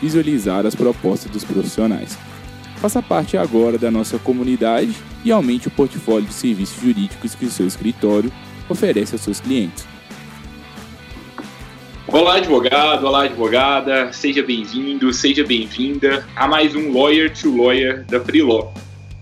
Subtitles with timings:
[0.00, 2.18] visualizar as propostas dos profissionais.
[2.76, 7.50] Faça parte agora da nossa comunidade e aumente o portfólio de serviços jurídicos que o
[7.50, 8.32] seu escritório
[8.68, 9.86] oferece aos seus clientes.
[12.06, 18.20] Olá, advogado, olá, advogada, seja bem-vindo, seja bem-vinda a mais um Lawyer to Lawyer da
[18.20, 18.72] Freelaw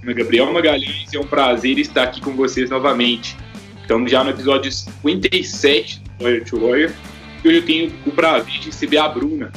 [0.07, 3.37] meu é Gabriel Magalhães é um prazer estar aqui com vocês novamente.
[3.83, 6.95] Estamos já no episódio 57 do Lawyer to Lawyer
[7.43, 9.53] e hoje eu tenho o prazer de receber a Bruna.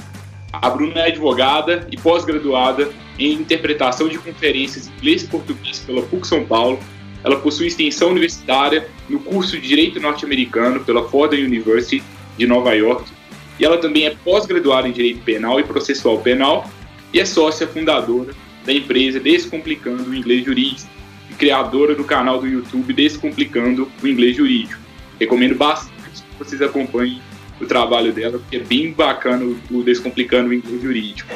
[0.52, 6.02] A Bruna é advogada e pós-graduada em interpretação de conferências em inglês e português pela
[6.02, 6.80] PUC São Paulo.
[7.23, 12.03] Ela possui extensão universitária no curso de Direito Norte-Americano pela Fordham University
[12.38, 13.11] de Nova York.
[13.59, 16.67] E ela também é pós-graduada em Direito Penal e Processual Penal
[17.13, 18.34] e é sócia fundadora
[18.66, 20.89] da empresa Descomplicando o Inglês Jurídico
[21.30, 24.80] e criadora do canal do YouTube Descomplicando o Inglês Jurídico.
[25.19, 27.22] Recomendo bastante que vocês acompanhem
[27.59, 31.35] o trabalho dela, porque é bem bacana o Descomplicando o Inglês Jurídico.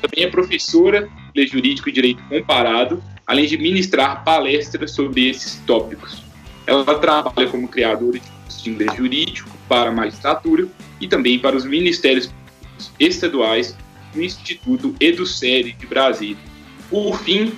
[0.00, 5.56] Também é professora de Inglês Jurídico e Direito Comparado, além de ministrar palestras sobre esses
[5.66, 6.22] tópicos.
[6.66, 10.66] Ela trabalha como criadora de inglês jurídico para a magistratura
[11.00, 12.30] e também para os ministérios
[12.98, 13.76] estaduais
[14.14, 16.36] no Instituto EduSérie de Brasília.
[16.90, 17.52] Por fim,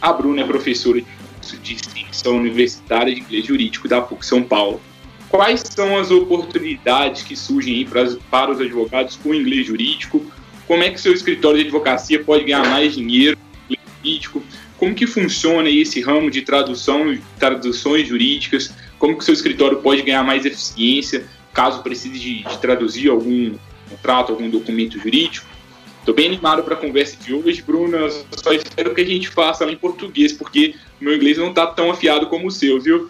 [0.00, 1.06] a Bruna é professora de
[1.36, 4.80] curso de extensão universitária de inglês jurídico da PUC São Paulo.
[5.30, 10.26] Quais são as oportunidades que surgem para, para os advogados com inglês jurídico?
[10.66, 14.42] Como é que seu escritório de advocacia pode ganhar mais dinheiro com inglês jurídico?
[14.76, 18.74] Como que funciona esse ramo de tradução, traduções jurídicas?
[18.98, 23.54] Como que seu escritório pode ganhar mais eficiência caso precise de, de traduzir algum
[23.88, 25.46] contrato, algum documento jurídico?
[26.04, 28.10] Tô bem animado para a conversa de hoje, Bruna.
[28.32, 31.90] Só espero que a gente faça ela em português, porque meu inglês não tá tão
[31.90, 33.08] afiado como o seu, viu?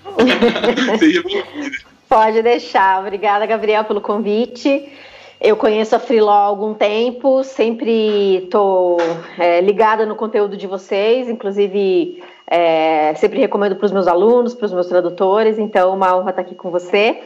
[0.99, 1.90] Seja bem-vinda.
[2.11, 2.99] Pode deixar.
[2.99, 4.93] Obrigada, Gabriel, pelo convite.
[5.41, 8.97] Eu conheço a Freelaw há algum tempo, sempre estou
[9.39, 14.67] é, ligada no conteúdo de vocês, inclusive é, sempre recomendo para os meus alunos, para
[14.67, 17.23] os meus tradutores, então uma honra estar aqui com você.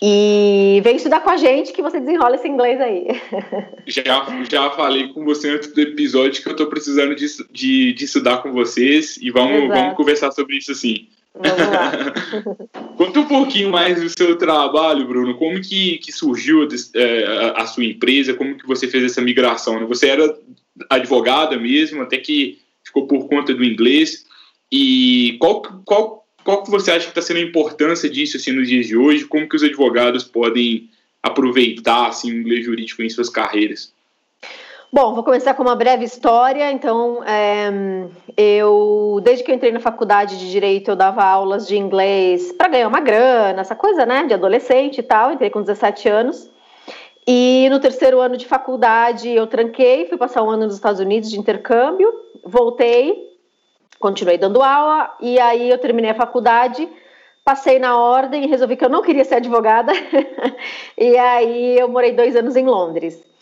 [0.00, 3.08] E vem estudar com a gente que você desenrola esse inglês aí.
[3.86, 8.04] Já, já falei com você antes do episódio que eu estou precisando de, de, de,
[8.04, 11.08] estudar com vocês e vamos, vamos conversar sobre isso assim.
[12.96, 15.36] Conta um pouquinho mais do seu trabalho, Bruno.
[15.36, 18.34] Como que, que surgiu é, a sua empresa?
[18.34, 19.80] Como que você fez essa migração?
[19.80, 19.86] Né?
[19.86, 20.38] Você era
[20.88, 24.24] advogada mesmo, até que ficou por conta do inglês.
[24.70, 28.68] E qual, qual qual que você acha que está sendo a importância disso assim, nos
[28.68, 29.24] dias de hoje?
[29.24, 30.90] Como que os advogados podem
[31.22, 33.92] aproveitar assim, o inglês jurídico em suas carreiras?
[34.94, 36.70] Bom, vou começar com uma breve história.
[36.70, 37.68] Então, é,
[38.36, 42.68] eu, desde que eu entrei na faculdade de Direito, eu dava aulas de inglês para
[42.68, 45.32] ganhar uma grana, essa coisa, né, de adolescente e tal.
[45.32, 46.48] Entrei com 17 anos.
[47.26, 51.28] E no terceiro ano de faculdade, eu tranquei, fui passar um ano nos Estados Unidos
[51.28, 53.36] de intercâmbio, voltei,
[53.98, 56.88] continuei dando aula e aí eu terminei a faculdade,
[57.44, 59.92] passei na ordem e resolvi que eu não queria ser advogada.
[60.96, 63.33] e aí eu morei dois anos em Londres.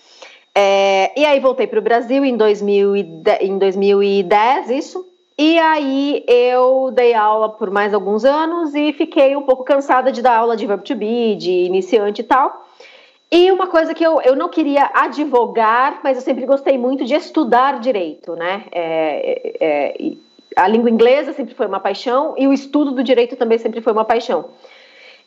[0.54, 5.06] É, e aí voltei para o Brasil em, 2010, em 2010, isso.
[5.38, 10.20] E aí eu dei aula por mais alguns anos e fiquei um pouco cansada de
[10.20, 12.66] dar aula de verb to be, de iniciante e tal.
[13.30, 17.14] E uma coisa que eu, eu não queria advogar, mas eu sempre gostei muito de
[17.14, 18.64] estudar direito, né?
[18.70, 20.12] É, é, é
[20.54, 23.92] a língua inglesa sempre foi uma paixão e o estudo do direito também sempre foi
[23.92, 24.50] uma paixão.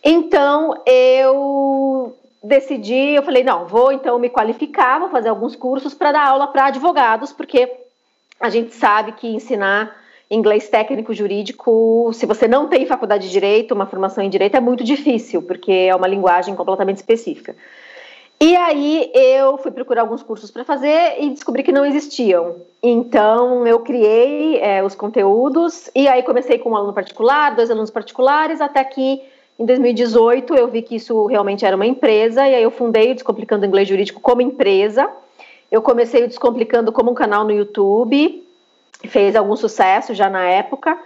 [0.03, 6.11] Então eu decidi, eu falei, não, vou então me qualificar, vou fazer alguns cursos para
[6.11, 7.71] dar aula para advogados, porque
[8.39, 9.95] a gente sabe que ensinar
[10.29, 14.59] inglês técnico jurídico, se você não tem faculdade de direito, uma formação em direito, é
[14.59, 17.55] muito difícil, porque é uma linguagem completamente específica.
[18.39, 22.57] E aí eu fui procurar alguns cursos para fazer e descobri que não existiam.
[22.83, 27.89] Então eu criei é, os conteúdos e aí comecei com um aluno particular, dois alunos
[27.89, 29.21] particulares, até que
[29.57, 33.15] em 2018 eu vi que isso realmente era uma empresa e aí eu fundei o
[33.15, 35.09] Descomplicando Inglês Jurídico como empresa.
[35.71, 38.43] Eu comecei o Descomplicando como um canal no YouTube,
[39.07, 40.97] fez algum sucesso já na época.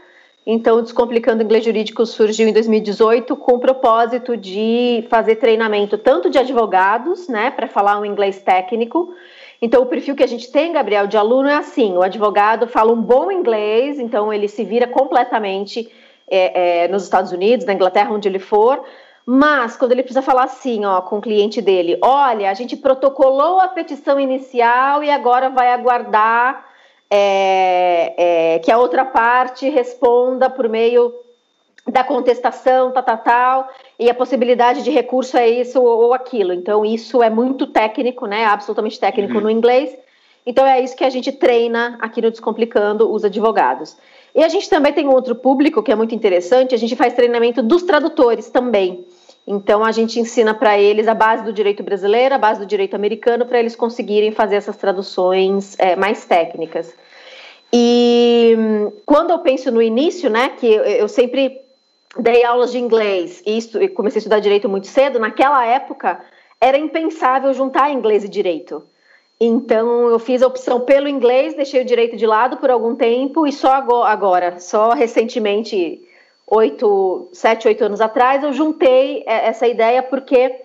[0.45, 6.29] Então, o Descomplicando Inglês Jurídico surgiu em 2018 com o propósito de fazer treinamento tanto
[6.29, 9.13] de advogados, né, para falar um inglês técnico.
[9.61, 12.91] Então, o perfil que a gente tem, Gabriel, de aluno é assim: o advogado fala
[12.91, 15.87] um bom inglês, então ele se vira completamente
[16.29, 18.83] é, é, nos Estados Unidos, na Inglaterra, onde ele for.
[19.25, 23.59] Mas quando ele precisa falar assim, ó, com o cliente dele, olha, a gente protocolou
[23.59, 26.65] a petição inicial e agora vai aguardar
[27.09, 28.13] é,
[28.55, 31.13] é, que a outra parte responda por meio
[31.87, 36.53] da contestação, tal, tal, tal, e a possibilidade de recurso é isso ou aquilo.
[36.53, 38.45] Então, isso é muito técnico, né?
[38.45, 39.41] Absolutamente técnico uhum.
[39.41, 39.95] no inglês.
[40.45, 43.97] Então, é isso que a gente treina aqui no Descomplicando os advogados.
[44.35, 47.13] E a gente também tem um outro público que é muito interessante, a gente faz
[47.13, 49.05] treinamento dos tradutores também.
[49.47, 52.95] Então a gente ensina para eles a base do direito brasileiro, a base do direito
[52.95, 56.93] americano, para eles conseguirem fazer essas traduções é, mais técnicas.
[57.73, 58.55] E
[59.05, 61.61] quando eu penso no início, né, que eu, sempre
[62.17, 66.19] dei aulas de inglês e, e comecei a estudar direito muito cedo, naquela época
[66.59, 68.83] era impensável juntar inglês e direito.
[69.39, 73.47] Então eu fiz a opção pelo inglês, deixei o direito de lado por algum tempo
[73.47, 76.01] e só agora, só recentemente
[76.45, 80.55] oito, sete, oito anos atrás, eu juntei essa ideia porque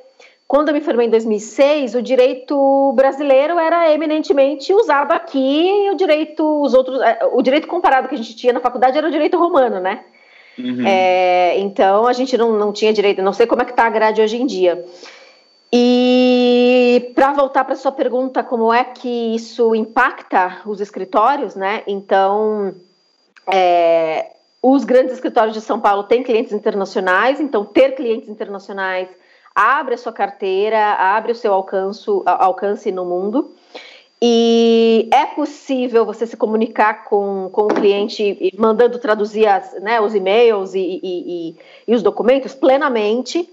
[0.47, 5.94] quando eu me formei em 2006, o direito brasileiro era eminentemente usado aqui e o
[5.94, 9.11] direito, os outros, é, o direito comparado que a gente tinha na faculdade era o
[9.11, 10.05] direito romano, né?
[10.59, 10.87] Uhum.
[10.87, 13.91] É, então a gente não, não tinha direito, não sei como é que está a
[13.91, 14.85] grade hoje em dia.
[15.76, 21.82] E para voltar para sua pergunta, como é que isso impacta os escritórios, né?
[21.85, 22.73] Então,
[23.53, 29.09] é, os grandes escritórios de São Paulo têm clientes internacionais, então ter clientes internacionais
[29.53, 33.53] abre a sua carteira, abre o seu alcance, no mundo.
[34.23, 40.15] E é possível você se comunicar com, com o cliente mandando traduzir as, né, os
[40.15, 41.56] e-mails e, e, e,
[41.88, 43.53] e os documentos plenamente,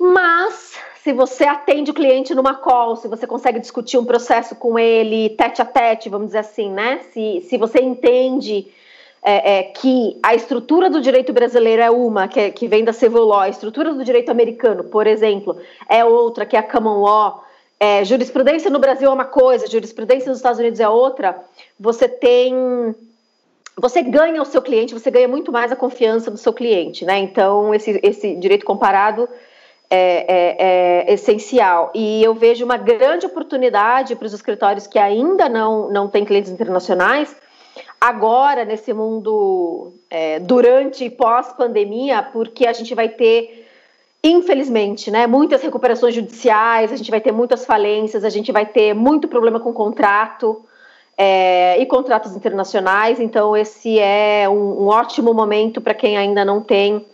[0.00, 4.78] mas se você atende o cliente numa call, se você consegue discutir um processo com
[4.78, 7.00] ele tete a tete, vamos dizer assim, né?
[7.12, 8.66] Se, se você entende
[9.22, 12.92] é, é, que a estrutura do direito brasileiro é uma, que, é, que vem da
[12.94, 15.58] civil law, a estrutura do direito americano, por exemplo,
[15.88, 17.44] é outra, que é a common law,
[17.78, 21.38] é, jurisprudência no Brasil é uma coisa, jurisprudência nos Estados Unidos é outra,
[21.78, 22.94] você tem.
[23.76, 27.18] Você ganha o seu cliente, você ganha muito mais a confiança do seu cliente, né?
[27.18, 29.26] Então, esse, esse direito comparado
[29.90, 30.56] é, é,
[31.10, 31.90] é, essencial.
[31.94, 36.50] E eu vejo uma grande oportunidade para os escritórios que ainda não, não têm clientes
[36.50, 37.34] internacionais
[38.00, 43.68] agora nesse mundo é, durante e pós-pandemia, porque a gente vai ter,
[44.22, 48.94] infelizmente, né, muitas recuperações judiciais, a gente vai ter muitas falências, a gente vai ter
[48.94, 50.64] muito problema com contrato
[51.18, 53.20] é, e contratos internacionais.
[53.20, 57.04] Então, esse é um, um ótimo momento para quem ainda não tem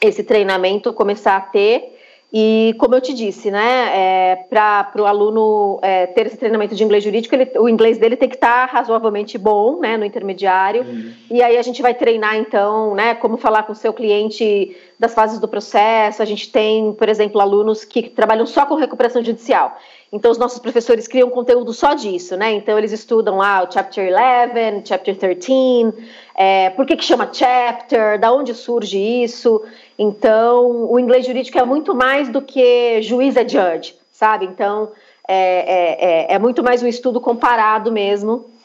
[0.00, 1.95] esse treinamento começar a ter.
[2.32, 6.82] E como eu te disse, né, é, para o aluno é, ter esse treinamento de
[6.82, 10.82] inglês jurídico, ele, o inglês dele tem que estar tá razoavelmente bom, né, no intermediário.
[10.82, 11.12] Uhum.
[11.30, 15.14] E aí a gente vai treinar então, né, como falar com o seu cliente das
[15.14, 16.22] fases do processo.
[16.22, 19.78] A gente tem, por exemplo, alunos que trabalham só com recuperação judicial.
[20.12, 22.52] Então, os nossos professores criam conteúdo só disso, né?
[22.52, 25.92] Então, eles estudam lá o Chapter 11, Chapter 13,
[26.34, 29.62] é, por que, que chama Chapter, da onde surge isso.
[29.98, 34.46] Então, o inglês jurídico é muito mais do que juiz é judge, sabe?
[34.46, 34.92] Então,
[35.26, 38.55] é, é, é, é muito mais um estudo comparado mesmo.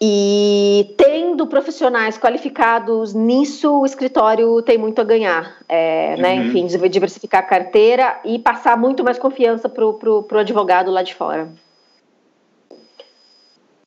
[0.00, 6.34] E tendo profissionais qualificados nisso, o escritório tem muito a ganhar, é, né?
[6.34, 6.44] uhum.
[6.44, 6.46] né?
[6.46, 11.52] Enfim, diversificar a carteira e passar muito mais confiança para o advogado lá de fora.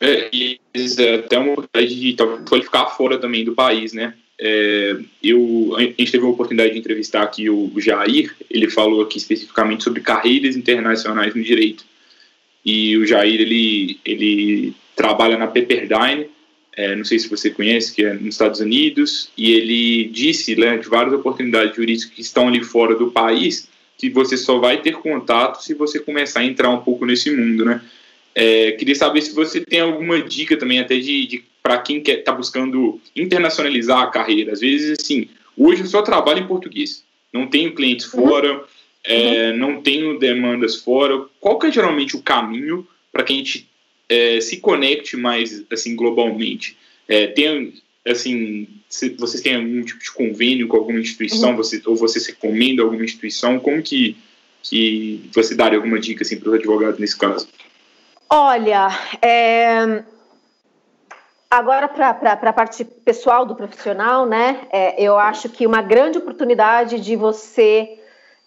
[0.01, 0.60] É, e
[1.24, 2.15] até uma oportunidade de
[2.50, 4.13] qualificar fora também do país, né?
[4.38, 9.20] É, eu, a gente teve a oportunidade de entrevistar aqui o Jair, ele falou aqui
[9.20, 11.86] especificamente sobre carreiras internacionais no direito.
[12.65, 16.27] E o Jair, ele, ele trabalha na Pepperdine,
[16.77, 20.77] é, não sei se você conhece, que é nos Estados Unidos, e ele disse né,
[20.77, 23.67] de várias oportunidades jurídicas que estão ali fora do país,
[23.98, 27.65] que você só vai ter contato se você começar a entrar um pouco nesse mundo,
[27.65, 27.81] né?
[28.34, 32.31] É, queria saber se você tem alguma dica também, até de, de para quem está
[32.31, 34.53] buscando internacionalizar a carreira.
[34.53, 35.27] Às vezes, assim,
[35.58, 37.03] hoje eu só trabalho em português,
[37.34, 38.27] não tenho clientes uhum.
[38.27, 38.63] fora,
[39.03, 39.58] é, uhum.
[39.58, 41.25] não tenho demandas fora.
[41.39, 43.67] Qual que é geralmente o caminho para que a gente
[44.12, 46.77] é, se conecte mais assim globalmente?
[47.08, 47.74] É, tem
[48.06, 51.56] assim, se vocês têm algum tipo de convênio com alguma instituição, uhum.
[51.56, 54.18] você, ou você se recomenda alguma instituição, como que,
[54.63, 57.48] que você daria alguma dica assim, para os advogados nesse caso?
[58.30, 58.88] Olha,
[59.22, 60.03] é,
[61.51, 67.01] Agora, para a parte pessoal do profissional, né, é, eu acho que uma grande oportunidade
[67.01, 68.00] de você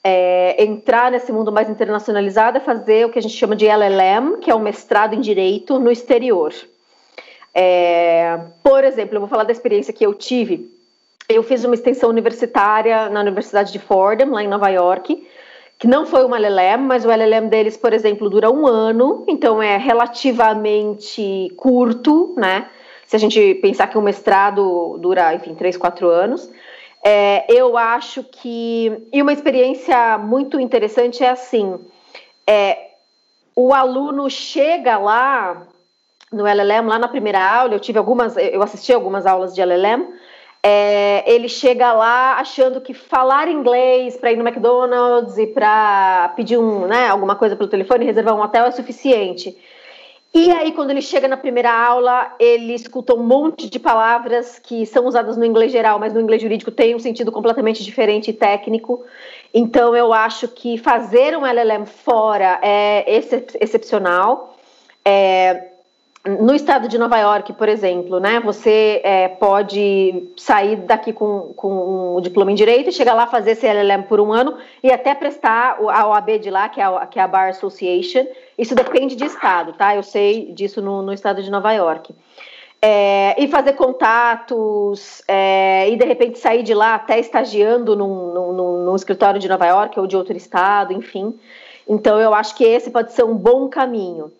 [0.07, 4.37] é, entrar nesse mundo mais internacionalizado é fazer o que a gente chama de LLM,
[4.37, 6.53] que é um mestrado em Direito no exterior.
[7.55, 10.71] É, por exemplo, eu vou falar da experiência que eu tive.
[11.27, 15.27] Eu fiz uma extensão universitária na Universidade de Fordham, lá em Nova York,
[15.79, 19.63] que não foi uma LLM, mas o LLM deles, por exemplo, dura um ano, então
[19.63, 22.67] é relativamente curto, né?
[23.07, 26.51] se a gente pensar que um mestrado dura, enfim, três, quatro anos.
[27.05, 29.09] É, eu acho que.
[29.13, 31.79] E uma experiência muito interessante é assim:
[32.47, 32.93] é,
[33.55, 35.67] o aluno chega lá
[36.33, 40.07] no LLM, lá na primeira aula, eu tive algumas, eu assisti algumas aulas de LLM.
[40.67, 46.57] É, ele chega lá achando que falar inglês para ir no McDonald's e para pedir
[46.57, 49.55] um, né, alguma coisa pelo telefone, reservar um hotel é suficiente.
[50.37, 54.85] E aí, quando ele chega na primeira aula, ele escuta um monte de palavras que
[54.85, 58.33] são usadas no inglês geral, mas no inglês jurídico tem um sentido completamente diferente e
[58.33, 59.05] técnico.
[59.55, 63.05] Então, eu acho que fazer um LLM fora é
[63.61, 64.57] excepcional.
[65.05, 65.69] É,
[66.27, 72.17] no estado de Nova York, por exemplo, né, você é, pode sair daqui com, com
[72.17, 75.79] um diploma em direito, chegar lá fazer esse LLM por um ano e até prestar
[75.79, 78.27] a OAB de lá, que é a, que é a Bar Association.
[78.57, 79.95] Isso depende de estado, tá?
[79.95, 82.15] Eu sei disso no, no estado de Nova York.
[82.81, 88.85] É, e fazer contatos, é, e de repente sair de lá até estagiando num, num,
[88.85, 91.39] num escritório de Nova York ou de outro estado, enfim.
[91.89, 94.31] Então, eu acho que esse pode ser um bom caminho.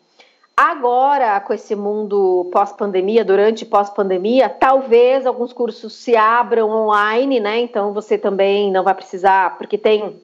[0.57, 7.59] Agora, com esse mundo pós-pandemia, durante pós-pandemia, talvez alguns cursos se abram online, né?
[7.59, 10.17] Então você também não vai precisar, porque tem.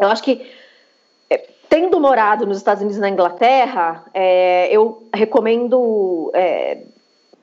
[0.00, 0.48] Eu acho que
[1.74, 6.78] tendo morado nos Estados Unidos e na Inglaterra, é, eu recomendo é,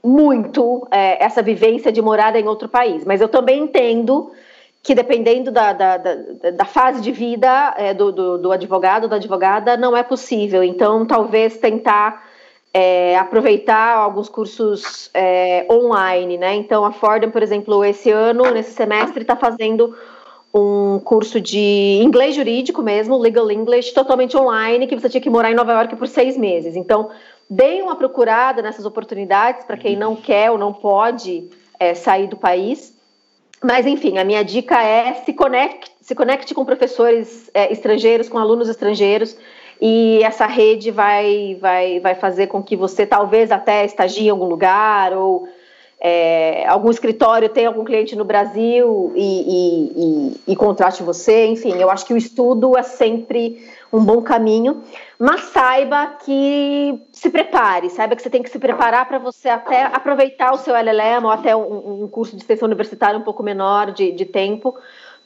[0.01, 3.03] muito é, essa vivência de morada em outro país.
[3.03, 4.31] Mas eu também entendo
[4.81, 6.15] que dependendo da, da, da,
[6.51, 10.63] da fase de vida é, do, do, do, advogado, da advogada, não é possível.
[10.63, 12.25] Então, talvez tentar
[12.73, 16.55] é, aproveitar alguns cursos é, online, né?
[16.55, 19.93] Então, a Fordham, por exemplo, esse ano, nesse semestre, está fazendo
[20.53, 25.51] um curso de inglês jurídico mesmo, legal English, totalmente online, que você tinha que morar
[25.51, 26.75] em Nova York por seis meses.
[26.75, 27.09] Então,
[27.49, 32.35] deem uma procurada nessas oportunidades para quem não quer ou não pode é, sair do
[32.35, 32.93] país.
[33.63, 38.37] Mas, enfim, a minha dica é se conecte, se conecte com professores é, estrangeiros, com
[38.37, 39.37] alunos estrangeiros,
[39.79, 44.45] e essa rede vai, vai, vai fazer com que você talvez até estagie em algum
[44.45, 45.47] lugar ou
[46.03, 51.45] é, algum escritório tenha algum cliente no Brasil e, e, e, e, contrate você.
[51.45, 54.81] Enfim, eu acho que o estudo é sempre um bom caminho,
[55.19, 59.83] mas saiba que se prepare, saiba que você tem que se preparar para você até
[59.83, 63.91] aproveitar o seu LLM ou até um, um curso de extensão universitária um pouco menor
[63.91, 64.75] de, de tempo,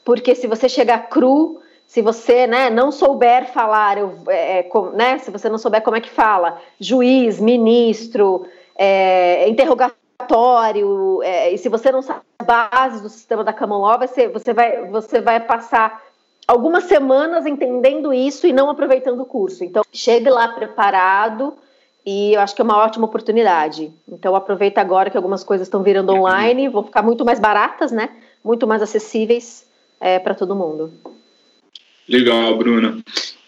[0.04, 5.18] porque se você chegar cru, se você né, não souber falar, eu, é, é né,
[5.20, 8.44] se você não souber como é que fala, juiz, ministro,
[8.76, 9.48] é,
[10.16, 14.28] interrogatório, é, e se você não sabe a base do sistema da common law, você,
[14.28, 16.02] você, vai, você vai passar
[16.46, 19.62] algumas semanas entendendo isso e não aproveitando o curso.
[19.62, 21.54] Então, chegue lá preparado
[22.04, 23.92] e eu acho que é uma ótima oportunidade.
[24.08, 28.10] Então, aproveita agora que algumas coisas estão virando online, vão ficar muito mais baratas, né?
[28.44, 29.66] Muito mais acessíveis
[30.00, 30.92] é, para todo mundo.
[32.08, 32.98] Legal, Bruna.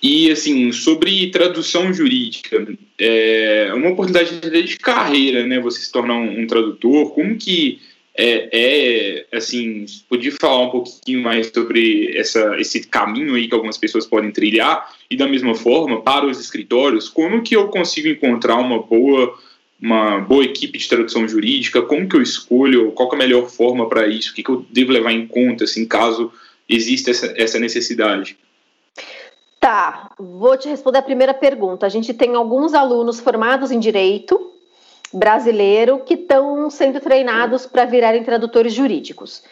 [0.02, 2.66] E, assim, sobre tradução jurídica,
[2.98, 5.58] é uma oportunidade de carreira, né?
[5.60, 7.12] Você se tornar um, um tradutor.
[7.12, 7.80] Como que
[8.20, 13.78] é, é, assim, podia falar um pouquinho mais sobre essa, esse caminho aí que algumas
[13.78, 18.56] pessoas podem trilhar e da mesma forma para os escritórios, como que eu consigo encontrar
[18.56, 19.38] uma boa
[19.80, 23.88] uma boa equipe de tradução jurídica, como que eu escolho, qual é a melhor forma
[23.88, 26.32] para isso, o que, que eu devo levar em conta, assim, caso
[26.68, 28.36] exista essa, essa necessidade?
[29.60, 31.84] Tá, vou te responder a primeira pergunta.
[31.84, 34.52] A gente tem alguns alunos formados em direito
[35.12, 39.42] brasileiro que estão sendo treinados para virarem tradutores jurídicos.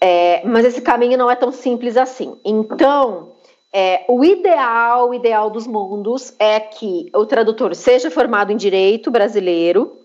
[0.00, 2.36] É, mas esse caminho não é tão simples assim.
[2.44, 3.32] Então,
[3.72, 9.10] é, o ideal, o ideal dos mundos é que o tradutor seja formado em direito
[9.10, 9.96] brasileiro,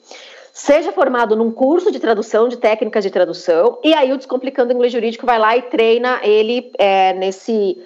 [0.51, 4.91] seja formado num curso de tradução, de técnicas de tradução, e aí o Descomplicando Inglês
[4.91, 7.81] Jurídico vai lá e treina ele é, nesse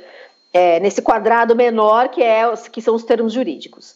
[0.53, 3.93] é, nesse quadrado menor que, é, que são os termos jurídicos.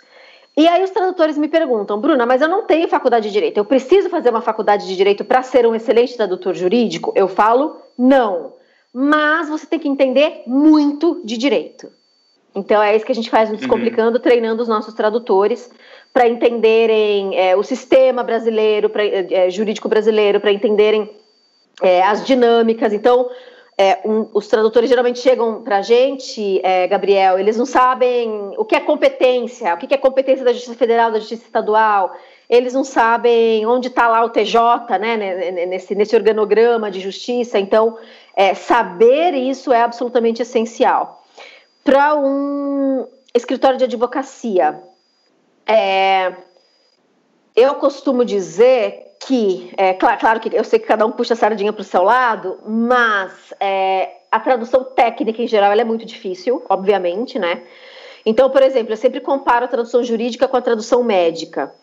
[0.56, 3.66] E aí os tradutores me perguntam, Bruna, mas eu não tenho faculdade de direito, eu
[3.66, 7.12] preciso fazer uma faculdade de direito para ser um excelente tradutor jurídico?
[7.16, 8.54] Eu falo, não.
[8.94, 11.92] Mas você tem que entender muito de direito.
[12.56, 14.22] Então é isso que a gente faz no Descomplicando, uhum.
[14.22, 15.72] treinando os nossos tradutores
[16.14, 21.10] para entenderem é, o sistema brasileiro, pra, é, jurídico brasileiro, para entenderem
[21.82, 22.94] é, as dinâmicas.
[22.94, 23.28] Então,
[23.78, 28.64] é, um, os tradutores geralmente chegam para a gente, é, Gabriel, eles não sabem o
[28.64, 32.16] que é competência, o que é competência da Justiça Federal, da Justiça Estadual,
[32.48, 37.98] eles não sabem onde está lá o TJ, né, nesse, nesse organograma de justiça, então
[38.36, 41.24] é, saber isso é absolutamente essencial.
[41.84, 44.82] Para um escritório de advocacia,
[45.66, 46.34] é,
[47.56, 51.38] eu costumo dizer que, é, claro, claro, que eu sei que cada um puxa a
[51.38, 56.64] sardinha para o seu lado, mas é, a tradução técnica em geral é muito difícil,
[56.70, 57.62] obviamente, né?
[58.26, 61.74] Então, por exemplo, eu sempre comparo a tradução jurídica com a tradução médica.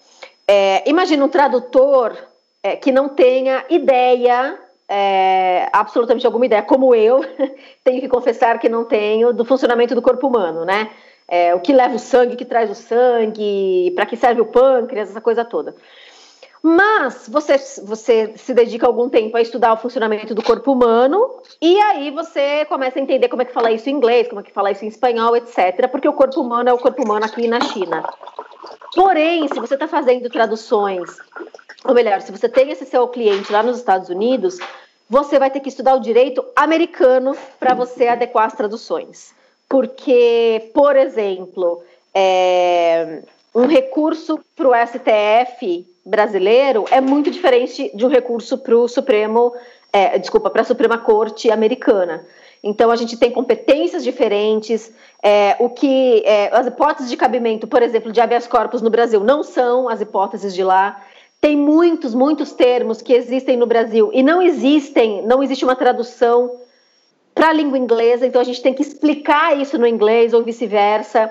[0.49, 2.17] É, imagina um tradutor
[2.63, 7.25] é, que não tenha ideia, é, absolutamente alguma ideia, como eu,
[7.85, 10.91] tenho que confessar que não tenho, do funcionamento do corpo humano, né?
[11.29, 14.47] É, o que leva o sangue, o que traz o sangue, para que serve o
[14.47, 15.77] pâncreas, essa coisa toda.
[16.63, 21.81] Mas você, você se dedica algum tempo a estudar o funcionamento do corpo humano e
[21.81, 24.53] aí você começa a entender como é que fala isso em inglês, como é que
[24.53, 25.89] fala isso em espanhol, etc.
[25.91, 28.03] Porque o corpo humano é o corpo humano aqui na China.
[28.95, 31.17] Porém, se você está fazendo traduções,
[31.85, 34.59] ou melhor, se você tem esse seu cliente lá nos Estados Unidos,
[35.09, 39.35] você vai ter que estudar o direito americano para você adequar as traduções.
[39.67, 43.23] Porque, por exemplo, é,
[43.55, 49.55] um recurso para o STF brasileiro é muito diferente de um recurso para o Supremo,
[49.93, 52.27] é, desculpa, para a Suprema Corte americana.
[52.63, 54.93] Então a gente tem competências diferentes.
[55.23, 59.21] É, o que é, as hipóteses de cabimento, por exemplo, de habeas corpus no Brasil
[59.21, 61.01] não são as hipóteses de lá.
[61.41, 66.51] Tem muitos, muitos termos que existem no Brasil e não existem, não existe uma tradução
[67.35, 71.31] para a língua inglesa, então a gente tem que explicar isso no inglês ou vice-versa.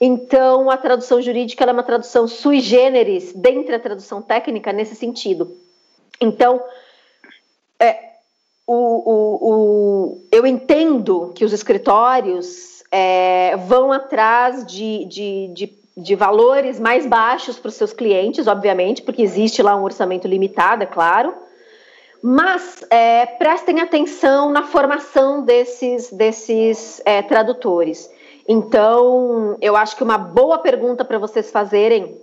[0.00, 5.56] Então, a tradução jurídica é uma tradução sui generis, dentre a tradução técnica, nesse sentido.
[6.20, 6.62] Então,
[7.80, 8.10] é,
[8.66, 16.14] o, o, o, eu entendo que os escritórios é, vão atrás de, de, de, de
[16.14, 20.86] valores mais baixos para os seus clientes, obviamente, porque existe lá um orçamento limitado, é
[20.86, 21.34] claro.
[22.22, 28.10] Mas é, prestem atenção na formação desses, desses é, tradutores.
[28.48, 32.18] Então, eu acho que uma boa pergunta para vocês fazerem,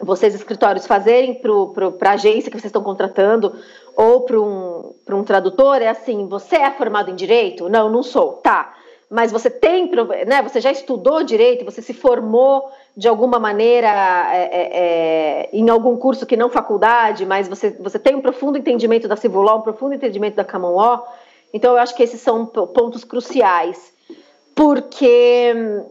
[0.00, 3.54] vocês escritórios fazerem para a agência que vocês estão contratando
[3.96, 7.68] ou para um, um tradutor é assim: você é formado em direito?
[7.68, 8.32] Não, não sou.
[8.32, 8.74] Tá.
[9.08, 9.88] Mas você tem,
[10.26, 10.42] né?
[10.42, 11.64] Você já estudou direito?
[11.64, 13.88] Você se formou de alguma maneira
[14.32, 17.24] é, é, é, em algum curso que não faculdade?
[17.24, 20.74] Mas você, você tem um profundo entendimento da civil law, um profundo entendimento da common
[20.74, 21.06] law?
[21.52, 23.92] Então, eu acho que esses são pontos cruciais
[24.60, 25.86] porque hum,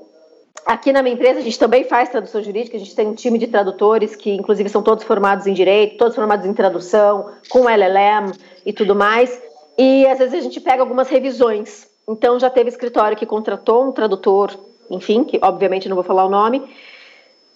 [0.63, 3.39] aqui na minha empresa a gente também faz tradução jurídica, a gente tem um time
[3.39, 8.31] de tradutores que, inclusive, são todos formados em direito, todos formados em tradução, com LLM
[8.63, 9.41] e tudo mais.
[9.75, 11.87] E às vezes a gente pega algumas revisões.
[12.07, 14.51] Então já teve escritório que contratou um tradutor,
[14.91, 16.61] enfim, que obviamente não vou falar o nome,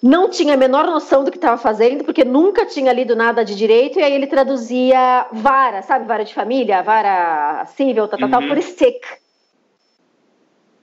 [0.02, 3.54] não tinha a menor noção do que estava fazendo, porque nunca tinha lido nada de
[3.54, 8.42] direito, e aí ele traduzia vara, sabe, vara de família, vara civil, tal, tal, tal,
[8.42, 8.48] uhum.
[8.48, 9.23] por stick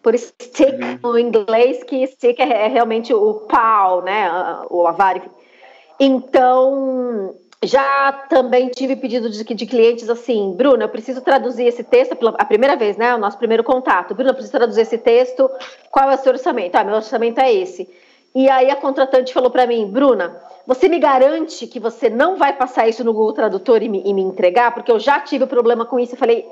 [0.03, 0.99] por stick uhum.
[1.03, 4.31] no inglês, que stick é, é realmente o pau, né?
[4.71, 5.21] O avar.
[5.99, 12.17] Então, já também tive pedido de, de clientes assim, Bruna, eu preciso traduzir esse texto,
[12.17, 13.15] pela, a primeira vez, né?
[13.15, 14.15] O nosso primeiro contato.
[14.15, 15.51] Bruna, eu preciso traduzir esse texto,
[15.91, 16.75] qual é o seu orçamento?
[16.77, 17.89] Ah, meu orçamento é esse.
[18.35, 22.55] E aí a contratante falou para mim, Bruna, você me garante que você não vai
[22.55, 24.73] passar isso no Google Tradutor e me, e me entregar?
[24.73, 26.15] Porque eu já tive problema com isso.
[26.15, 26.47] Eu falei,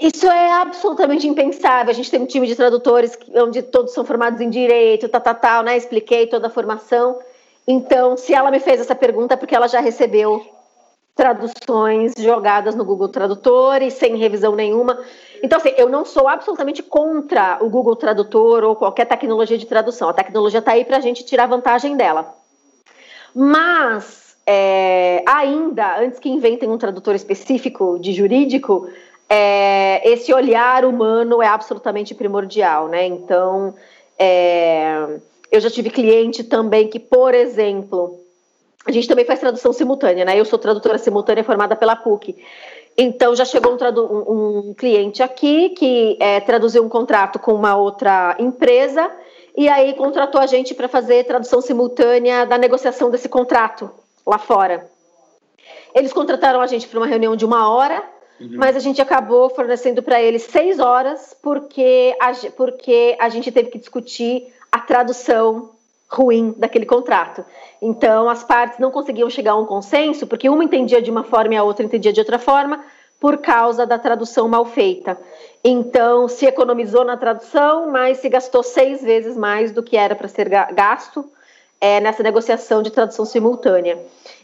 [0.00, 1.90] isso é absolutamente impensável.
[1.90, 5.34] A gente tem um time de tradutores onde todos são formados em direito, tal, tal,
[5.34, 5.76] tal, né?
[5.76, 7.18] Expliquei toda a formação.
[7.66, 10.44] Então, se ela me fez essa pergunta, é porque ela já recebeu
[11.14, 14.98] traduções jogadas no Google Tradutor e sem revisão nenhuma.
[15.42, 20.08] Então, assim, eu não sou absolutamente contra o Google Tradutor ou qualquer tecnologia de tradução.
[20.08, 22.34] A tecnologia está aí para a gente tirar vantagem dela.
[23.34, 28.88] Mas, é, ainda, antes que inventem um tradutor específico de jurídico,
[29.30, 33.06] é, esse olhar humano é absolutamente primordial, né?
[33.06, 33.72] Então,
[34.18, 35.20] é,
[35.52, 38.18] eu já tive cliente também que, por exemplo,
[38.84, 40.38] a gente também faz tradução simultânea, né?
[40.38, 42.36] Eu sou tradutora simultânea formada pela PUC.
[42.98, 48.36] Então já chegou um, um, cliente aqui que é, traduziu um contrato com uma outra
[48.38, 49.10] empresa
[49.56, 53.90] e aí contratou a gente para fazer tradução simultânea da negociação desse contrato
[54.26, 54.90] lá fora.
[55.94, 58.02] Eles contrataram a gente para uma reunião de uma hora,
[58.40, 58.56] uhum.
[58.56, 63.70] mas a gente acabou fornecendo para eles seis horas porque a, porque a gente teve
[63.70, 65.70] que discutir a tradução
[66.08, 67.44] ruim daquele contrato.
[67.80, 71.54] Então, as partes não conseguiam chegar a um consenso, porque uma entendia de uma forma
[71.54, 72.84] e a outra entendia de outra forma,
[73.20, 75.16] por causa da tradução mal feita.
[75.62, 80.26] Então, se economizou na tradução, mas se gastou seis vezes mais do que era para
[80.26, 81.24] ser gasto
[81.80, 83.98] é, nessa negociação de tradução simultânea.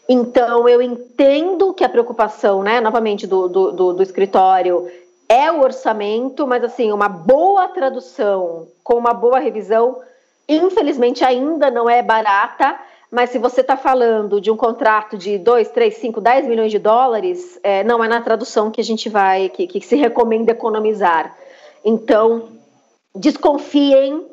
[0.09, 4.89] Então, eu entendo que a preocupação, né, novamente, do, do, do, do escritório
[5.29, 10.01] é o orçamento, mas assim, uma boa tradução com uma boa revisão
[10.49, 12.79] infelizmente ainda não é barata,
[13.11, 16.79] mas se você está falando de um contrato de 2, 3, 5, 10 milhões de
[16.79, 21.37] dólares, é, não é na tradução que a gente vai, que, que se recomenda economizar.
[21.85, 22.49] Então,
[23.15, 24.27] desconfiem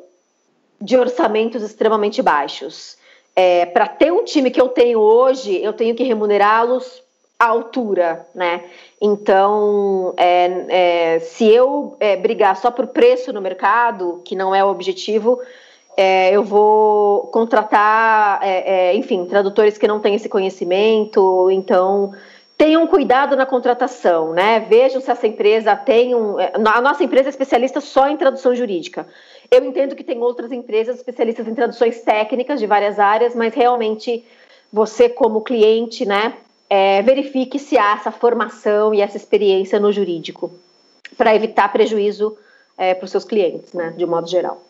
[0.80, 2.96] de orçamentos extremamente baixos.
[3.34, 7.02] É, Para ter um time que eu tenho hoje, eu tenho que remunerá-los
[7.38, 8.62] à altura, né?
[9.00, 14.64] Então, é, é, se eu é, brigar só por preço no mercado, que não é
[14.64, 15.40] o objetivo,
[15.96, 22.12] é, eu vou contratar, é, enfim, tradutores que não têm esse conhecimento, então
[22.56, 24.60] tenham cuidado na contratação, né?
[24.60, 26.36] Vejam se essa empresa tem um.
[26.38, 29.06] A nossa empresa é especialista só em tradução jurídica.
[29.50, 34.24] Eu entendo que tem outras empresas especialistas em traduções técnicas de várias áreas, mas realmente
[34.72, 36.34] você, como cliente, né,
[36.68, 40.52] é, verifique se há essa formação e essa experiência no jurídico,
[41.16, 42.36] para evitar prejuízo
[42.76, 44.62] é, para os seus clientes, né, de um modo geral.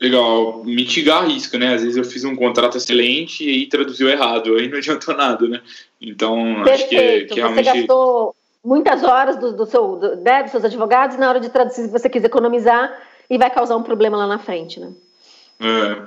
[0.00, 1.74] Legal, mitigar risco, né?
[1.74, 5.48] Às vezes eu fiz um contrato excelente e aí traduziu errado, aí não adiantou nada,
[5.48, 5.60] né?
[6.00, 6.70] Então, Perfeito.
[6.70, 7.64] acho que, é, que realmente...
[7.68, 11.48] Você gastou muitas horas do, do seu, do, né, dos seus advogados na hora de
[11.48, 12.96] traduzir, se você quis economizar,
[13.30, 14.92] e vai causar um problema lá na frente, né?
[15.60, 16.02] É.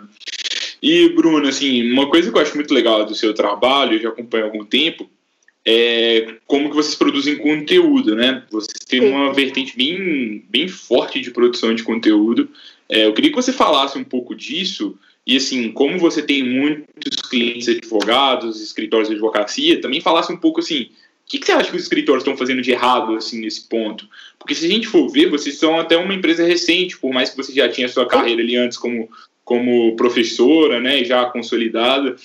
[0.82, 4.10] E, Bruno, assim, uma coisa que eu acho muito legal do seu trabalho, eu já
[4.10, 5.10] acompanho há algum tempo,
[5.66, 8.44] é como que vocês produzem conteúdo, né?
[8.52, 9.12] Vocês têm Sim.
[9.12, 12.50] uma vertente bem, bem forte de produção de conteúdo.
[12.90, 17.22] É, eu queria que você falasse um pouco disso e, assim, como você tem muitos
[17.30, 20.90] clientes advogados, escritórios de advocacia, também falasse um pouco, assim,
[21.26, 24.08] o que, que, você acha que os escritórios estão fazendo de errado, assim, nesse ponto?
[24.38, 27.38] Porque se a gente for ver, vocês são até uma empresa recente, por mais que
[27.38, 29.10] você já tinha sua carreira ali antes como,
[29.44, 32.16] como professora, né, já consolidada,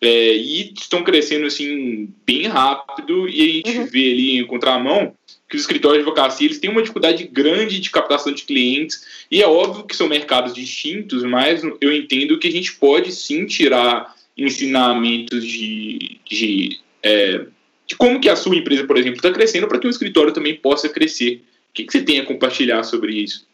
[0.00, 3.86] é, e estão crescendo, assim, bem rápido, e a gente uhum.
[3.86, 5.14] vê ali em contramão
[5.48, 9.42] que os escritórios de advocacia eles têm uma dificuldade grande de captação de clientes e
[9.42, 14.14] é óbvio que são mercados distintos, mas eu entendo que a gente pode sim tirar
[14.36, 17.46] ensinamentos de, de, é,
[17.88, 20.54] de como que a sua empresa, por exemplo, está crescendo para que o escritório também
[20.54, 21.42] possa crescer.
[21.70, 23.48] O que, que você tem a compartilhar sobre isso?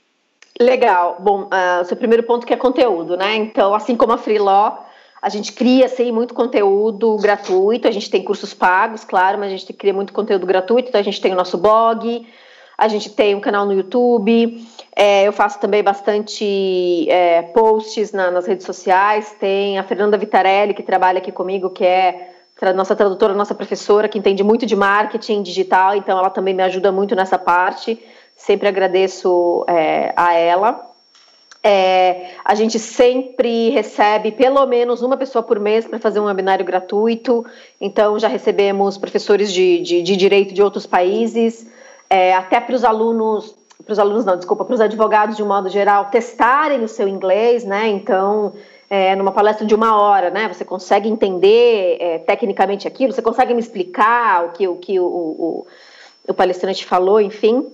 [0.61, 1.19] Legal.
[1.21, 3.37] Bom, uh, o seu primeiro ponto que é conteúdo, né?
[3.37, 4.89] Então, assim como a Freelaw,
[5.23, 9.57] a gente cria assim, muito conteúdo gratuito, a gente tem cursos pagos, claro, mas a
[9.57, 12.27] gente cria muito conteúdo gratuito, então a gente tem o nosso blog,
[12.77, 14.67] a gente tem um canal no YouTube,
[14.97, 20.75] é, eu faço também bastante é, posts na, nas redes sociais, tem a Fernanda Vitarelli,
[20.75, 22.34] que trabalha aqui comigo, que é
[22.75, 26.93] nossa tradutora, nossa professora, que entende muito de marketing digital, então ela também me ajuda
[26.93, 28.01] muito nessa parte,
[28.37, 30.91] sempre agradeço é, a ela.
[31.67, 36.65] É, a gente sempre recebe pelo menos uma pessoa por mês para fazer um webinário
[36.65, 37.45] gratuito.
[37.81, 41.67] Então, já recebemos professores de, de, de direito de outros países,
[42.11, 45.47] é, até para os alunos, para os alunos não, desculpa, para os advogados de um
[45.47, 47.89] modo geral, testarem o seu inglês, né?
[47.89, 48.53] Então,
[48.89, 50.49] é, numa palestra de uma hora, né?
[50.49, 55.05] Você consegue entender é, tecnicamente aquilo, você consegue me explicar o que o, que o,
[55.07, 55.67] o,
[56.29, 57.71] o palestrante falou, enfim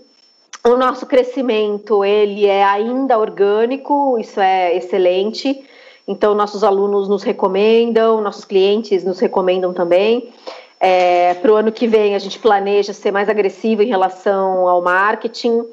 [0.65, 5.65] o nosso crescimento ele é ainda orgânico, isso é excelente.
[6.07, 10.33] Então nossos alunos nos recomendam, nossos clientes nos recomendam também.
[10.79, 14.83] É, Para o ano que vem a gente planeja ser mais agressivo em relação ao
[14.83, 15.65] marketing.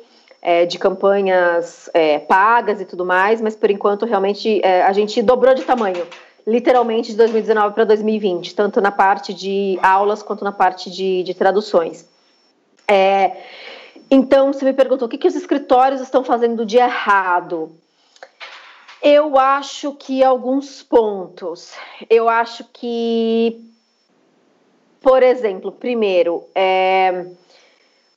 [0.41, 5.21] É, de campanhas é, pagas e tudo mais, mas por enquanto realmente é, a gente
[5.21, 6.06] dobrou de tamanho,
[6.45, 11.34] literalmente de 2019 para 2020, tanto na parte de aulas quanto na parte de, de
[11.34, 12.08] traduções.
[12.88, 13.36] É,
[14.10, 17.71] então, você me perguntou o que, que os escritórios estão fazendo de errado.
[19.02, 21.73] Eu acho que alguns pontos.
[22.10, 23.62] Eu acho que,
[25.02, 27.26] por exemplo, primeiro, é,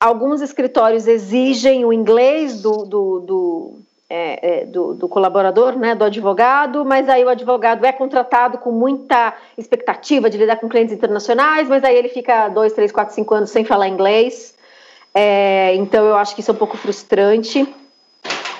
[0.00, 3.74] alguns escritórios exigem o inglês do, do, do,
[4.08, 8.72] é, é, do, do, colaborador, né, do advogado, mas aí o advogado é contratado com
[8.72, 13.34] muita expectativa de lidar com clientes internacionais, mas aí ele fica dois, três, quatro, cinco
[13.34, 14.54] anos sem falar inglês.
[15.14, 17.68] É, então eu acho que isso é um pouco frustrante.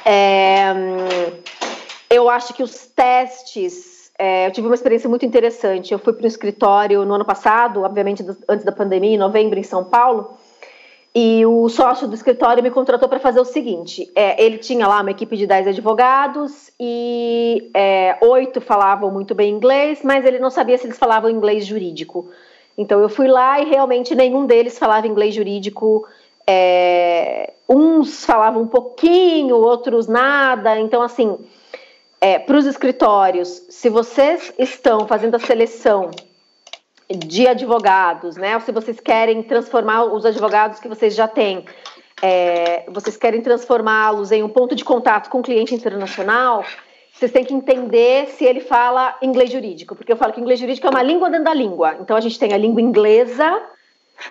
[0.05, 0.75] É,
[2.11, 5.93] eu acho que os testes, é, eu tive uma experiência muito interessante.
[5.93, 9.63] Eu fui para um escritório no ano passado, obviamente antes da pandemia, em novembro, em
[9.63, 10.37] São Paulo.
[11.15, 15.01] E o sócio do escritório me contratou para fazer o seguinte: é, ele tinha lá
[15.01, 20.51] uma equipe de 10 advogados e é, oito falavam muito bem inglês, mas ele não
[20.51, 22.31] sabia se eles falavam inglês jurídico.
[22.79, 26.07] Então eu fui lá e realmente nenhum deles falava inglês jurídico.
[26.47, 30.79] É, uns falavam um pouquinho, outros nada.
[30.79, 31.37] Então, assim,
[32.21, 36.11] é, para os escritórios, se vocês estão fazendo a seleção
[37.17, 38.55] de advogados, né?
[38.55, 41.65] Ou se vocês querem transformar os advogados que vocês já têm,
[42.23, 46.65] é, vocês querem transformá-los em um ponto de contato com o cliente internacional,
[47.13, 50.87] vocês têm que entender se ele fala inglês jurídico, porque eu falo que inglês jurídico
[50.87, 51.97] é uma língua dentro da língua.
[52.01, 53.61] Então a gente tem a língua inglesa,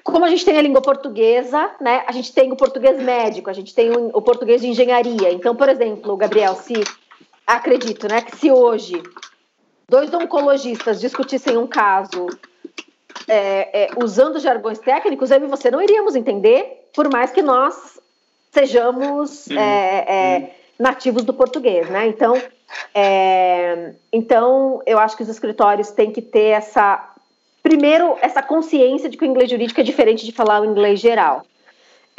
[0.04, 2.04] como a gente tem a língua portuguesa, né?
[2.08, 5.32] A gente tem o português médico, a gente tem o, português de engenharia.
[5.32, 6.74] Então, por exemplo, Gabriel, se
[7.46, 9.02] acredito, né, que se hoje
[9.90, 12.28] dois oncologistas discutissem um caso
[13.28, 18.00] é, é, usando jargões técnicos, eu e você não iríamos entender, por mais que nós
[18.52, 19.60] sejamos uhum.
[19.60, 20.48] é, é uhum.
[20.80, 22.08] nativos do português, né?
[22.08, 22.42] Então,
[22.94, 27.14] é, então, eu acho que os escritórios têm que ter essa,
[27.62, 31.44] primeiro, essa consciência de que o inglês jurídico é diferente de falar o inglês geral.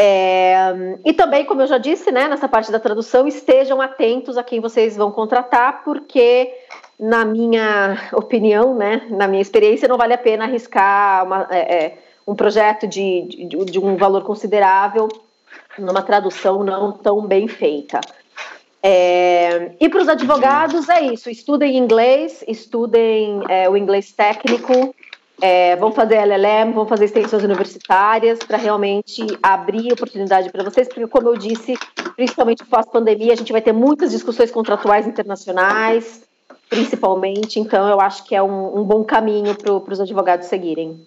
[0.03, 4.43] É, e também, como eu já disse, né, nessa parte da tradução, estejam atentos a
[4.43, 6.51] quem vocês vão contratar, porque,
[6.99, 11.99] na minha opinião, né, na minha experiência, não vale a pena arriscar uma, é, é
[12.27, 15.07] um projeto de, de, de, um valor considerável
[15.79, 18.01] numa tradução não tão bem feita.
[18.83, 24.95] É, e para os advogados é isso: estudem inglês, estudem é, o inglês técnico,
[25.41, 31.07] é, vão fazer LLM, vão fazer extensões universitárias para realmente abrir oportunidade para vocês, porque,
[31.07, 31.75] como eu disse,
[32.17, 36.23] principalmente pós-pandemia, a gente vai ter muitas discussões contratuais internacionais,
[36.69, 41.01] principalmente, então eu acho que é um, um bom caminho para os advogados seguirem.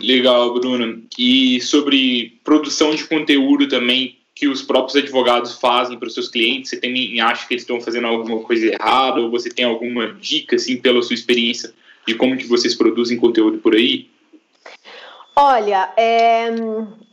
[0.00, 1.02] Legal, Bruno.
[1.18, 6.70] E sobre produção de conteúdo também, que os próprios advogados fazem para os seus clientes?
[6.70, 10.56] Você tem, acha que eles estão fazendo alguma coisa errada ou você tem alguma dica,
[10.56, 11.72] assim, pela sua experiência
[12.04, 14.10] de como que vocês produzem conteúdo por aí?
[15.36, 16.50] Olha, é,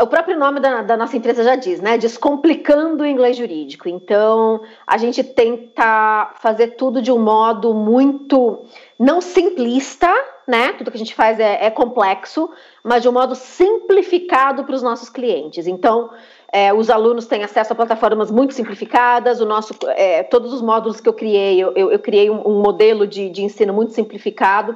[0.01, 1.99] o próprio nome da, da, nossa empresa já diz, né?
[1.99, 3.87] Descomplicando o inglês jurídico.
[3.87, 8.65] Então, a gente tenta fazer tudo de um modo muito
[8.99, 10.11] não simplista,
[10.47, 10.73] né?
[10.73, 12.49] Tudo que a gente faz é, é complexo,
[12.83, 15.67] mas de um modo simplificado para os nossos clientes.
[15.67, 16.09] Então,
[16.51, 19.39] é, os alunos têm acesso a plataformas muito simplificadas.
[19.39, 23.05] O nosso, é, todos os módulos que eu criei, eu, eu, criei um, um modelo
[23.05, 24.75] de, de, ensino muito simplificado.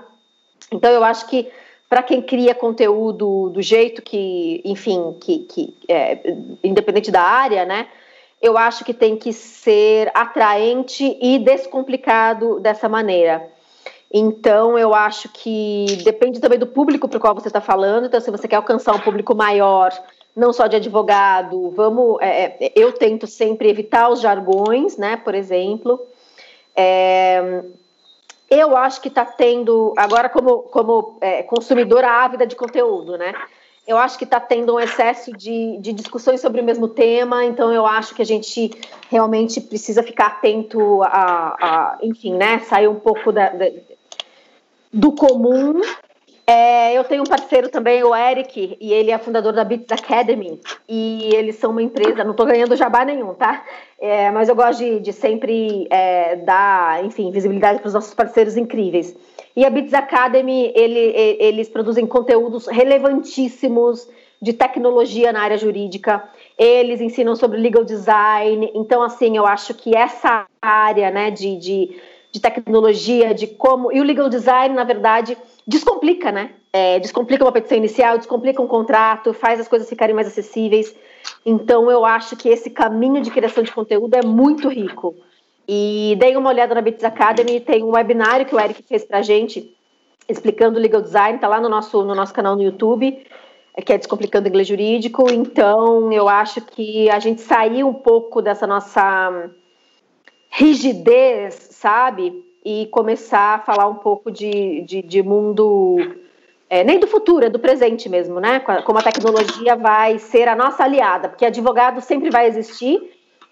[0.72, 1.50] Então, eu acho que
[1.90, 7.88] para quem cria conteúdo do jeito que, enfim, que, que é, independente da área, né?
[8.42, 13.48] Eu acho que tem que ser atraente e descomplicado dessa maneira.
[14.12, 18.06] Então, eu acho que depende também do público para o qual você está falando.
[18.06, 19.92] Então, se você quer alcançar um público maior,
[20.36, 22.18] não só de advogado, vamos.
[22.22, 25.18] É, é, eu tento sempre evitar os jargões, né?
[25.18, 26.00] Por exemplo.
[26.76, 27.64] É,
[28.50, 33.34] eu acho que está tendo, agora como, como é, consumidora ávida de conteúdo, né?
[33.86, 37.74] Eu acho que está tendo um excesso de, de discussões sobre o mesmo tema, então
[37.74, 38.72] eu acho que a gente
[39.10, 41.10] realmente precisa ficar atento a,
[41.60, 42.60] a enfim, né?
[42.60, 43.66] Sair um pouco da, da,
[44.92, 45.82] do comum
[46.46, 50.60] é, eu tenho um parceiro também, o Eric, e ele é fundador da Beats Academy.
[50.90, 53.64] E eles são uma empresa, não estou ganhando jabá nenhum, tá?
[54.00, 58.58] É, mas eu gosto de, de sempre é, dar, enfim, visibilidade para os nossos parceiros
[58.58, 59.16] incríveis.
[59.56, 64.10] E a Beats Academy, ele, eles produzem conteúdos relevantíssimos
[64.42, 66.22] de tecnologia na área jurídica.
[66.58, 68.70] Eles ensinam sobre legal design.
[68.76, 72.02] Então, assim, eu acho que essa área, né, de, de,
[72.32, 73.94] de tecnologia, de como.
[73.94, 76.52] E o legal design, na verdade descomplica, né?
[76.72, 80.96] É, descomplica uma petição inicial, descomplica um contrato, faz as coisas ficarem mais acessíveis.
[81.46, 85.16] Então, eu acho que esse caminho de criação de conteúdo é muito rico.
[85.68, 89.22] E dei uma olhada na Bits Academy, tem um webinário que o Eric fez pra
[89.22, 89.76] gente,
[90.28, 93.26] explicando legal design, tá lá no nosso, no nosso canal no YouTube,
[93.86, 95.32] que é Descomplicando Inglês Jurídico.
[95.32, 99.50] Então, eu acho que a gente saiu um pouco dessa nossa
[100.50, 102.44] rigidez, sabe?
[102.66, 105.98] E começar a falar um pouco de, de, de mundo
[106.70, 108.60] é, nem do futuro, é do presente mesmo, né?
[108.60, 113.00] Como a tecnologia vai ser a nossa aliada, porque advogado sempre vai existir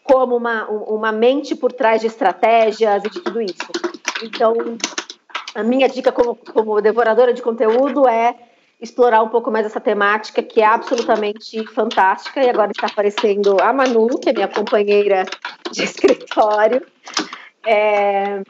[0.03, 3.67] como uma, uma mente por trás de estratégias e de tudo isso.
[4.23, 4.53] Então,
[5.53, 8.35] a minha dica como, como devoradora de conteúdo é
[8.81, 13.71] explorar um pouco mais essa temática que é absolutamente fantástica e agora está aparecendo a
[13.71, 15.25] Manu, que é minha companheira
[15.69, 16.81] de escritório.
[17.63, 18.41] É,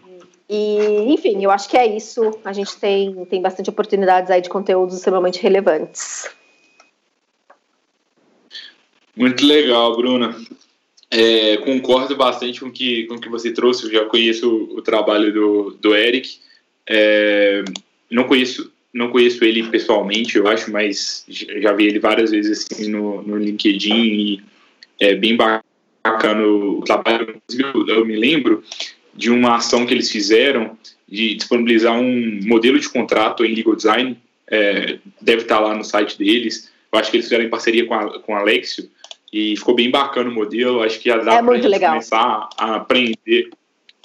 [0.54, 2.38] e, enfim, eu acho que é isso.
[2.44, 6.30] A gente tem, tem bastante oportunidades aí de conteúdos extremamente relevantes.
[9.16, 10.36] Muito legal, Bruna.
[11.10, 13.86] É, concordo bastante com que, o com que você trouxe.
[13.86, 16.40] Eu já conheço o, trabalho do, do Eric.
[16.86, 17.64] É,
[18.10, 22.90] não conheço não conheço ele pessoalmente, eu acho, mas já vi ele várias vezes assim
[22.90, 24.44] no, no LinkedIn e
[25.00, 27.42] é bem bacana o trabalho.
[27.88, 28.62] Eu me lembro
[29.14, 34.18] de uma ação que eles fizeram de disponibilizar um modelo de contrato em legal design,
[34.50, 36.72] é, deve estar lá no site deles.
[36.92, 38.90] Eu acho que eles fizeram em parceria com a, com a Alexio
[39.32, 40.82] e ficou bem bacana o modelo.
[40.82, 43.50] Acho que já dá é para começar a aprender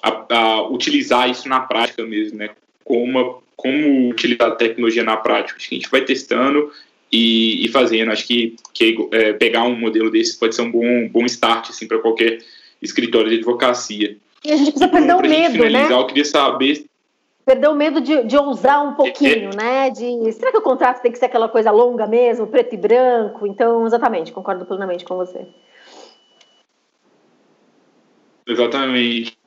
[0.02, 2.50] a, a, utilizar isso na prática mesmo, né?
[2.84, 5.58] Como, como utilizar a tecnologia na prática.
[5.58, 6.72] Acho que a gente vai testando
[7.10, 8.10] e, e fazendo.
[8.10, 11.86] Acho que, que é, pegar um modelo desse pode ser um bom, bom start assim,
[11.86, 12.38] para qualquer
[12.82, 14.16] escritório de advocacia.
[14.44, 15.92] E a gente precisa perder o medo, né?
[15.92, 16.86] Eu queria saber
[17.46, 19.56] perder o medo de, de ousar um pouquinho, é.
[19.56, 19.90] né?
[19.90, 23.46] De será que o contrato tem que ser aquela coisa longa mesmo, preto e branco?
[23.46, 25.46] Então, exatamente, concordo plenamente com você.
[28.44, 29.38] Exatamente.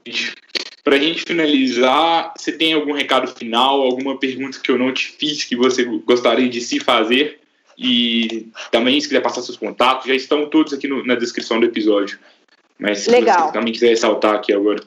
[0.81, 5.11] Para a gente finalizar, você tem algum recado final, alguma pergunta que eu não te
[5.11, 7.39] fiz que você gostaria de se fazer?
[7.77, 11.65] E também, se quiser passar seus contatos, já estão todos aqui no, na descrição do
[11.65, 12.17] episódio.
[12.79, 13.47] Mas se Legal.
[13.47, 14.81] você também quiser ressaltar aqui agora.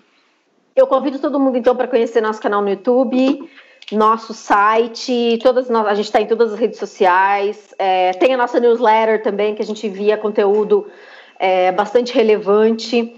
[0.75, 3.51] Eu convido todo mundo então para conhecer nosso canal no YouTube,
[3.93, 8.59] nosso site, todas a gente está em todas as redes sociais, é, tem a nossa
[8.59, 10.91] newsletter também que a gente envia conteúdo
[11.39, 13.15] é, bastante relevante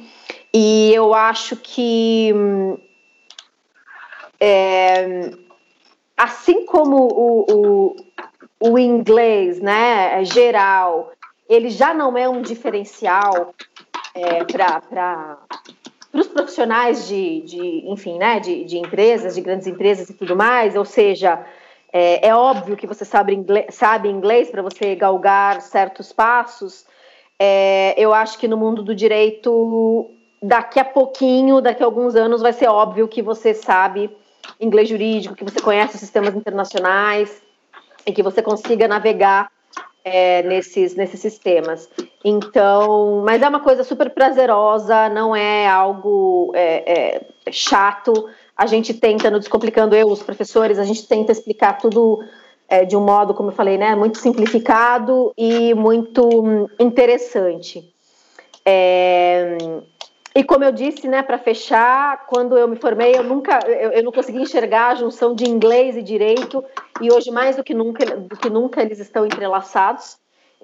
[0.53, 2.33] e eu acho que
[4.41, 5.31] é,
[6.17, 11.13] assim como o, o, o inglês, né, geral,
[11.49, 13.55] ele já não é um diferencial
[14.15, 15.39] é, para
[16.13, 20.77] os profissionais de, de, enfim, né, de, de empresas, de grandes empresas e tudo mais,
[20.77, 21.45] ou seja,
[21.93, 26.87] é, é óbvio que você sabe inglês, sabe inglês para você galgar certos passos.
[27.39, 30.11] É, eu acho que no mundo do direito,
[30.43, 34.11] daqui a pouquinho, daqui a alguns anos, vai ser óbvio que você sabe
[34.61, 37.43] inglês jurídico, que você conhece os sistemas internacionais
[38.07, 39.51] e que você consiga navegar
[40.05, 41.89] é, nesses, nesses sistemas.
[42.25, 48.13] Então, mas é uma coisa super prazerosa, não é algo é, é, chato.
[48.57, 52.25] A gente tenta, no Descomplicando Eu, os professores, a gente tenta explicar tudo
[52.67, 57.93] é, de um modo, como eu falei, né, muito simplificado e muito hum, interessante.
[58.65, 59.59] É,
[60.35, 64.03] e como eu disse, né, para fechar, quando eu me formei, eu nunca, eu, eu,
[64.03, 66.65] não consegui enxergar a junção de inglês e direito,
[67.03, 70.17] e hoje mais do que nunca, do que nunca eles estão entrelaçados.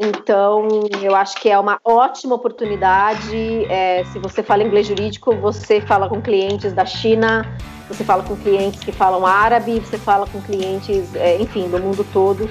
[0.03, 0.67] Então,
[1.03, 3.67] eu acho que é uma ótima oportunidade.
[3.67, 7.47] É, se você fala inglês jurídico, você fala com clientes da China,
[7.87, 12.07] você fala com clientes que falam árabe, você fala com clientes, é, enfim, do mundo
[12.15, 12.49] todo.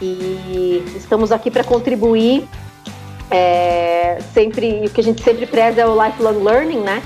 [0.00, 2.46] E estamos aqui para contribuir
[3.28, 7.02] é, sempre, o que a gente sempre preza é o lifelong learning, né?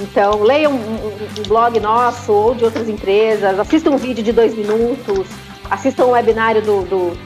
[0.00, 4.54] Então, leiam um, um, blog nosso ou de outras empresas, assistam um vídeo de dois
[4.56, 5.28] minutos,
[5.70, 7.18] assistam um webinário do, do,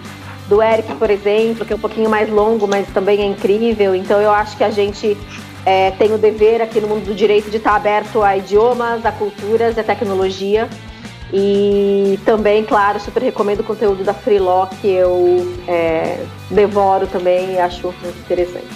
[0.48, 3.94] do Eric, por exemplo, que é um pouquinho mais longo, mas também é incrível.
[3.94, 5.16] Então, eu acho que a gente
[5.64, 9.12] é, tem o dever aqui no mundo do direito de estar aberto a idiomas, a
[9.12, 10.68] culturas a tecnologia.
[11.32, 17.58] E também, claro, super recomendo o conteúdo da Freeló, que eu é, devoro também e
[17.58, 18.66] acho muito interessante.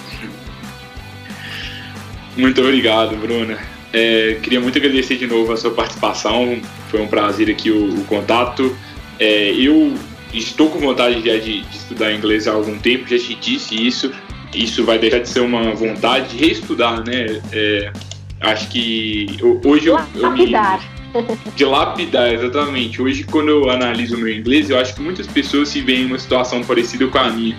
[2.35, 3.57] Muito obrigado, Bruna.
[3.93, 6.59] É, queria muito agradecer de novo a sua participação.
[6.89, 8.75] Foi um prazer aqui o, o contato.
[9.19, 9.93] É, eu
[10.33, 14.11] estou com vontade de, de, de, estudar inglês há algum tempo, já te disse isso.
[14.53, 17.41] Isso vai deixar de ser uma vontade de reestudar, né?
[17.51, 17.91] É,
[18.41, 19.27] acho que
[19.63, 20.47] hoje eu, eu me
[21.55, 23.01] de lapidar, exatamente.
[23.01, 26.05] Hoje, quando eu analiso o meu inglês, eu acho que muitas pessoas se veem em
[26.05, 27.57] uma situação parecida com a minha.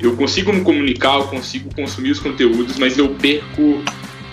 [0.00, 3.82] Eu consigo me comunicar, eu consigo consumir os conteúdos, mas eu perco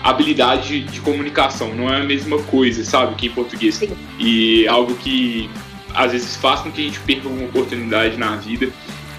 [0.02, 1.74] habilidade de comunicação.
[1.74, 3.76] Não é a mesma coisa, sabe, que em português.
[3.76, 3.90] Sim.
[4.18, 5.50] E algo que
[5.96, 8.68] às vezes faz com que a gente perca uma oportunidade na vida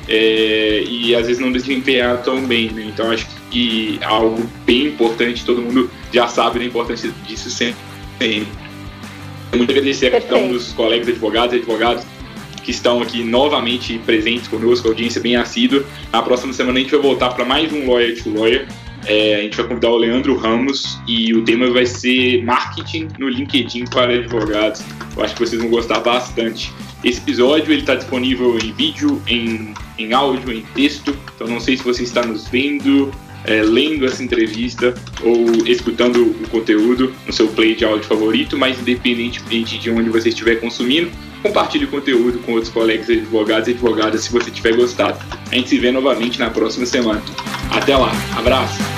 [0.07, 2.85] é, e às vezes não desempenhar tão bem, né?
[2.85, 7.77] Então acho que algo bem importante, todo mundo já sabe da importância disso sempre.
[9.53, 12.05] Muito agradecer a questão dos colegas advogados e advogados
[12.63, 15.85] que estão aqui novamente presentes conosco, audiência bem assídua.
[16.11, 18.67] Na próxima semana a gente vai voltar para mais um Lawyer to Lawyer.
[19.07, 23.29] É, a gente vai convidar o Leandro Ramos e o tema vai ser marketing no
[23.29, 24.83] LinkedIn para advogados.
[25.15, 26.73] Eu acho que vocês vão gostar bastante.
[27.03, 31.15] Esse episódio ele está disponível em vídeo, em, em áudio, em texto.
[31.35, 33.09] Então não sei se você está nos vendo,
[33.45, 34.93] é, lendo essa entrevista
[35.23, 40.29] ou escutando o conteúdo no seu play de áudio favorito, mas independentemente de onde você
[40.29, 41.09] estiver consumindo,
[41.41, 45.17] compartilhe o conteúdo com outros colegas advogados e advogadas se você tiver gostado.
[45.49, 47.23] A gente se vê novamente na próxima semana.
[47.71, 48.96] Até lá, abraço!